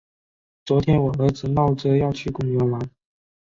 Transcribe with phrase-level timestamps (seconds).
[0.65, 2.89] 昨天我儿子闹着要去公园玩。